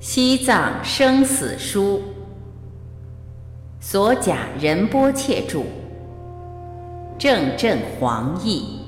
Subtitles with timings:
[0.00, 2.00] 西藏生死书，
[3.80, 5.60] 索甲仁波切著，
[7.18, 8.80] 正振黄译。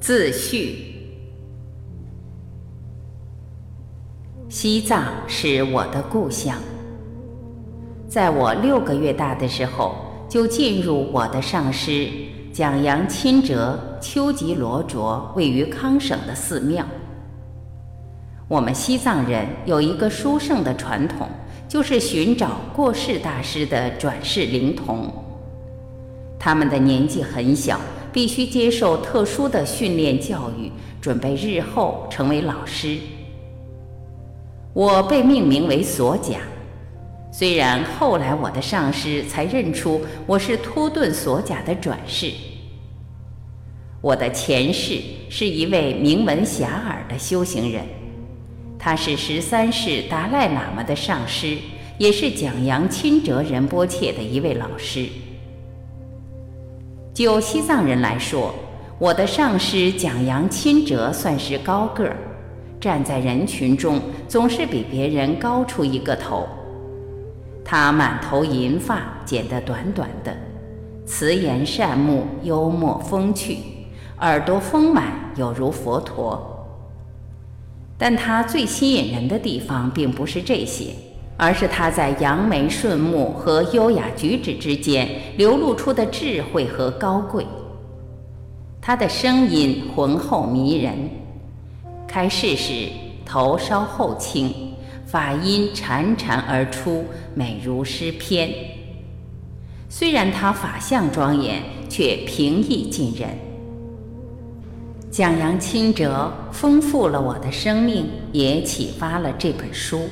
[0.00, 0.96] 自序：
[4.48, 6.58] 西藏是我的故乡。
[8.08, 9.94] 在我六个月大的时候，
[10.28, 12.10] 就进入我的上师
[12.52, 16.84] 蒋扬钦哲秋吉罗卓位于康省的寺庙。
[18.48, 21.28] 我们西藏人有一个殊胜的传统，
[21.68, 25.12] 就是寻找过世大师的转世灵童。
[26.38, 27.78] 他们的年纪很小，
[28.10, 32.96] 必须接受特殊的训练教育，准备日后成为老师。
[34.72, 36.38] 我被命名为索甲，
[37.30, 42.32] 虽然后来我的上师才认出我是托顿索甲的转世。
[44.00, 47.84] 我的前世是一位名闻遐迩的修行人。
[48.78, 51.58] 他是十三世达赖喇嘛的上师，
[51.98, 55.06] 也是蒋扬钦哲仁波切的一位老师。
[57.12, 58.54] 就西藏人来说，
[58.98, 62.16] 我的上师蒋扬钦哲算是高个儿，
[62.80, 66.48] 站在人群中总是比别人高出一个头。
[67.64, 70.34] 他满头银发，剪得短短的，
[71.04, 73.58] 慈颜善目，幽默风趣，
[74.20, 76.57] 耳朵丰满，有如佛陀。
[77.98, 80.92] 但他最吸引人的地方，并不是这些，
[81.36, 87.44] 而是他在扬眉顺目和优雅举止之间流露出的智慧和高贵。
[88.80, 91.10] 他的声音浑厚迷人，
[92.06, 92.88] 开示时
[93.26, 94.54] 头稍后倾，
[95.04, 97.04] 法音潺潺而出，
[97.34, 98.48] 美如诗篇。
[99.88, 103.28] 虽然他法相庄严，却平易近人。
[105.18, 110.02] 蒋扬钦哲丰富了我的生命，也启发了这本书。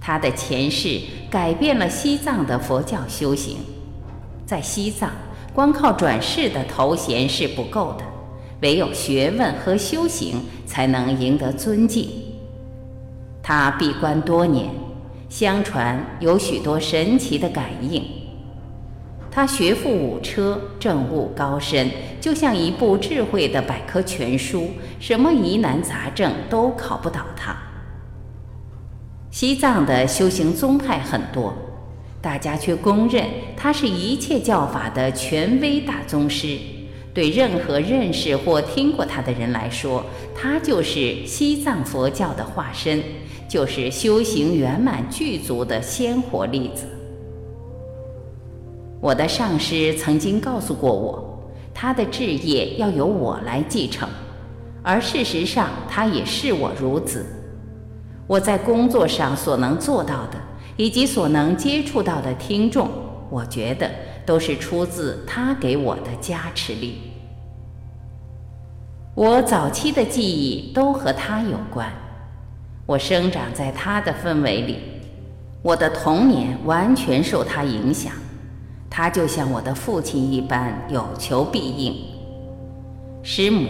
[0.00, 3.58] 他的前世改变了西藏的佛教修行。
[4.46, 5.10] 在西藏，
[5.52, 8.04] 光靠转世的头衔是不够的，
[8.62, 12.08] 唯有学问和修行才能赢得尊敬。
[13.42, 14.70] 他闭关多年，
[15.28, 18.02] 相传有许多神奇的感应。
[19.36, 21.90] 他学富五车，政务高深，
[22.22, 27.54] 就像一部智慧的百科全书，什么疑难杂症都考不倒他。
[29.30, 31.52] 西藏的修行宗派很多，
[32.22, 36.56] 大家却公认他是一切教法的权威大宗师。
[37.12, 40.02] 对任何认识或听过他的人来说，
[40.34, 43.02] 他就是西藏佛教的化身，
[43.46, 46.86] 就是修行圆满具足的鲜活例子。
[49.00, 54.08] 我的上师曾经告诉过我，他的志业要由我来继承，
[54.82, 57.24] 而事实上他也视我如子。
[58.26, 60.38] 我在工作上所能做到的，
[60.76, 62.88] 以及所能接触到的听众，
[63.30, 63.88] 我觉得
[64.24, 66.98] 都是出自他给我的加持力。
[69.14, 71.92] 我早期的记忆都和他有关，
[72.86, 74.78] 我生长在他的氛围里，
[75.62, 78.12] 我的童年完全受他影响。
[78.88, 81.94] 他就像我的父亲一般有求必应。
[83.22, 83.66] 师母，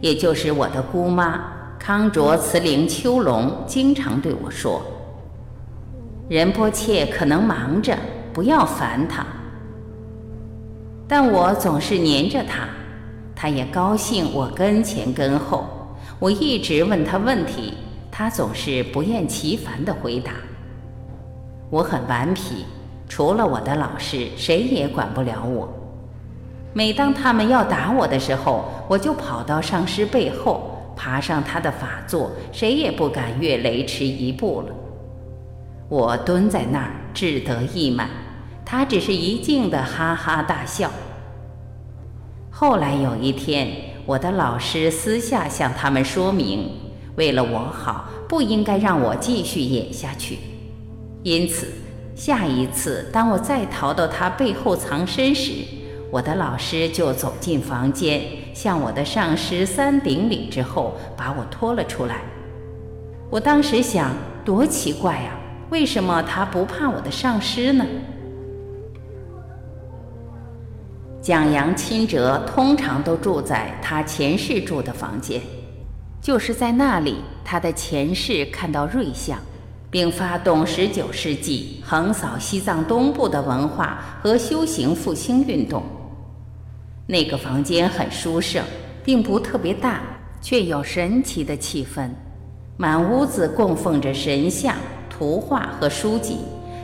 [0.00, 1.44] 也就是我的姑妈
[1.78, 4.82] 康卓慈灵秋龙，经常对我说
[6.28, 7.96] ：“仁波切可能忙着，
[8.32, 9.24] 不要烦他。”
[11.06, 12.66] 但我总是黏着他，
[13.36, 15.66] 他也高兴我跟前跟后。
[16.18, 17.74] 我一直问他问题，
[18.10, 20.32] 他总是不厌其烦地回答。
[21.68, 22.64] 我很顽皮。
[23.08, 25.68] 除了我的老师，谁也管不了我。
[26.72, 34.74] 每当他们要打我的时候，我就跑到上师背后，爬上他的法座，谁也不敢越雷池一步了。
[35.88, 38.08] 我蹲在那儿，志得意满，
[38.64, 40.90] 他只是一劲的哈哈大笑。
[42.50, 43.68] 后来有一天，
[44.06, 46.70] 我的老师私下向他们说明，
[47.16, 50.38] 为了我好，不应该让我继续演下去，
[51.22, 51.68] 因此。
[52.14, 55.64] 下一次，当我再逃到他背后藏身时，
[56.10, 58.22] 我的老师就走进房间，
[58.54, 62.22] 向我的上师三顶礼之后，把我拖了出来。
[63.30, 64.12] 我当时想，
[64.44, 65.36] 多奇怪啊！
[65.70, 67.84] 为什么他不怕我的上师呢？
[71.20, 75.40] 蒋扬钦哲通常都住在他前世住的房间，
[76.20, 79.36] 就是在那里，他的前世看到瑞相。
[79.94, 85.84] 并发动十九世纪横扫西藏东部的文化和修行复兴运动。
[87.06, 88.64] 那个房间很殊胜，
[89.04, 90.00] 并不特别大，
[90.42, 92.10] 却有神奇的气氛。
[92.76, 94.74] 满屋子供奉着神像、
[95.08, 96.38] 图画和书籍，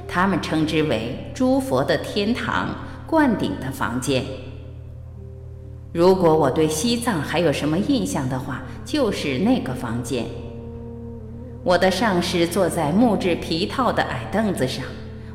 [0.07, 2.73] 他们称之为诸佛的天堂、
[3.09, 4.25] 灌顶的房间。
[5.93, 10.25] 如果我对西藏还有什么印象的话，就是那个房间。
[11.63, 14.83] 我的上师坐在木质皮套的矮凳子上，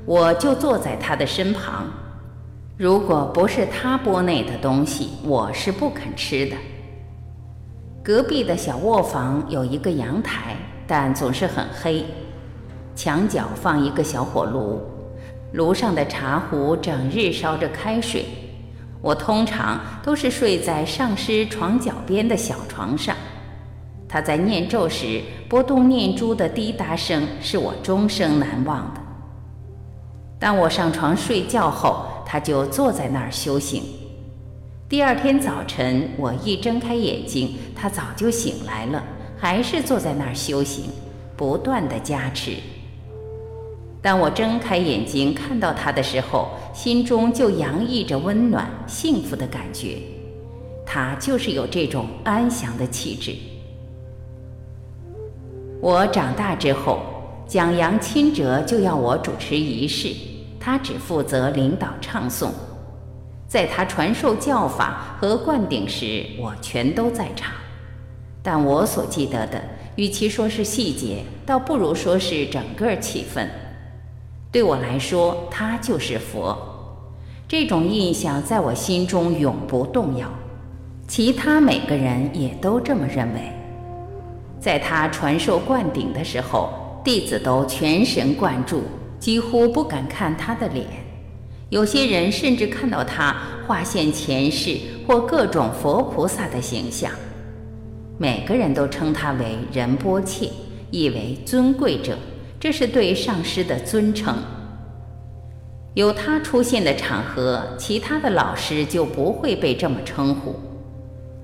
[0.05, 1.85] 我就坐在他的身旁。
[2.77, 6.55] 如果不是他钵内的东西，我是不肯吃的。
[8.03, 10.55] 隔壁的小卧房有一个阳台，
[10.87, 12.03] 但总是很黑。
[12.95, 14.81] 墙角放一个小火炉，
[15.53, 18.25] 炉上的茶壶整日烧着开水。
[19.01, 23.15] 我通常都是睡在上师床脚边的小床上，
[24.15, 29.01] 他在念咒时拨动念珠的滴答声是我终生难忘的。
[30.39, 33.83] 当我上床睡觉后，他就坐在那儿修行。
[34.87, 39.03] 第二天早晨，我一睁开眼睛，他早就醒来了，
[39.37, 40.85] 还是坐在那儿修行，
[41.35, 42.53] 不断的加持。
[44.01, 49.97] 当我睁开眼睛看到他的时候，心中就洋溢着温暖、幸福的感觉。
[50.85, 53.35] 他就是有这种安详的气质。
[55.81, 56.99] 我长大之后，
[57.47, 60.15] 蒋扬钦哲就要我主持仪式，
[60.59, 62.49] 他只负责领导唱诵。
[63.47, 67.53] 在他传授教法和灌顶时，我全都在场。
[68.41, 69.61] 但我所记得的，
[69.95, 73.47] 与其说是细节，倒不如说是整个气氛。
[74.51, 76.57] 对我来说，他就是佛，
[77.47, 80.27] 这种印象在我心中永不动摇。
[81.07, 83.51] 其他每个人也都这么认为。
[84.65, 88.81] 在他传授灌顶的时候，弟子都全神贯注，
[89.19, 90.87] 几乎不敢看他的脸。
[91.69, 93.35] 有些人甚至看到他
[93.67, 94.75] 画现前世
[95.05, 97.11] 或各种佛菩萨的形象。
[98.17, 100.49] 每个人都称他为仁波切，
[100.89, 102.17] 意为尊贵者。
[102.59, 104.35] 这是对上师的尊称。
[105.93, 110.55] 有他出现的场合，其他的老师就不会被这么称呼。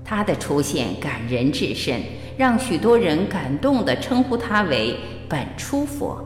[0.04, 2.02] 他的出现感人至深，
[2.42, 4.96] 让许多人感动地称呼他为
[5.28, 6.20] 本初佛。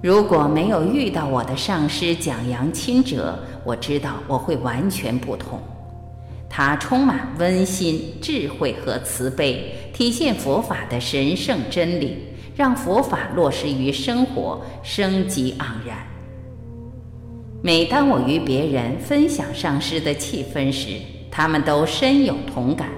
[0.00, 5.58] 如果没有遇到我的上师蒋扬钦哲，我知道我会完全不同。
[6.48, 12.18] 他充满温馨、智慧和慈悲，体现佛法的神圣真理。
[12.54, 15.96] 让佛法落实于生活，生机盎然。
[17.60, 20.90] 每当我与别人分享上师的气氛时，
[21.28, 22.88] 他们都深有同感。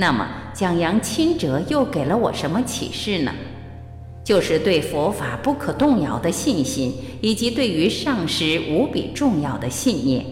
[0.00, 0.24] 那么，
[0.54, 3.34] 蒋扬钦哲又给了我什么启示呢？
[4.22, 10.24] 就是对佛法不可动摇的信心，以及对于上师无比重要的信念。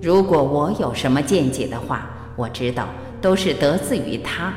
[0.00, 2.88] 如果我有什么见解的话，我知道
[3.20, 4.54] 都是得自于他。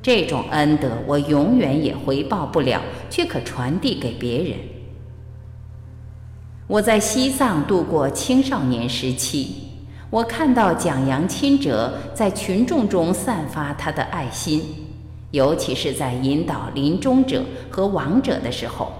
[0.00, 2.80] 这种恩德我永远也回报不了，
[3.10, 4.54] 却可传递给别人。
[6.66, 9.67] 我在西藏度过青少年时期，
[10.10, 14.62] 我看到蒋扬钦哲在群众中散发他的爱心，
[15.30, 18.92] 尤其是在引导临终者和亡者的时候。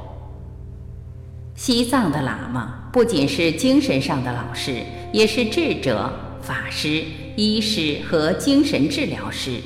[1.55, 4.83] 西藏的喇嘛不仅是精神上的老师，
[5.13, 6.11] 也是智者、
[6.41, 7.03] 法师、
[7.37, 9.61] 医师和精神治疗师。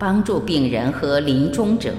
[0.00, 1.92] 帮助病人和临终者。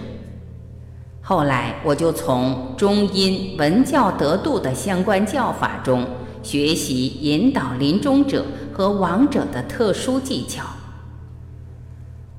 [1.22, 6.08] 后来，我就从中阴文教得度的相关教法中
[6.42, 10.66] 学习引导临终者和亡者的特殊技巧。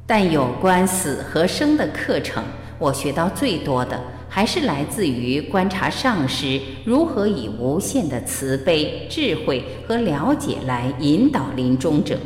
[0.07, 2.43] 但有关死和生的课程，
[2.79, 12.19] 我学到最多的还是来自于观察上师如何以无限的慈悲、智慧和了解来引导临终者。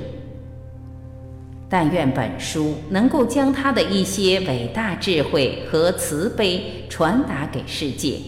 [1.68, 8.18] 但愿本书能够将他的一些伟大智慧和慈悲传达给世界，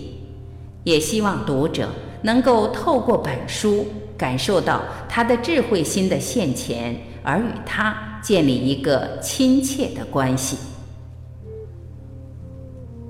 [0.85, 1.89] 也希望读者
[2.27, 3.87] 能够透过本书
[4.19, 10.59] 感受到他的智慧心的现前，而与他建立一个亲切的关系。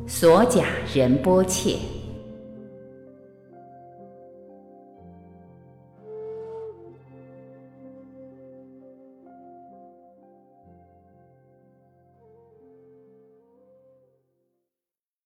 [0.06, 1.78] 所假人波切。